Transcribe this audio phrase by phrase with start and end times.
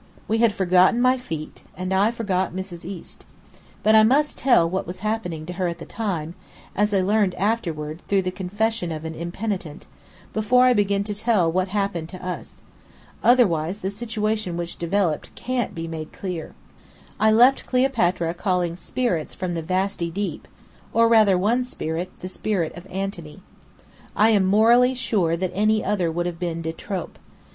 [0.27, 2.83] We had forgotten my feet; and I forgot Mrs.
[2.85, 3.23] East.
[3.83, 6.33] But I must tell what was happening to her at the time
[6.75, 9.85] (as I learned afterward, through the confession of an impenitent),
[10.33, 12.63] before I begin to tell what happened to us.
[13.23, 16.55] Otherwise the situation which developed can't be made clear.
[17.19, 20.47] I left Cleopatra calling spirits from the vasty deep,
[20.93, 23.43] or rather one spirit; the spirit of Antony.
[24.15, 27.19] I am morally sure that any other would have been de trop.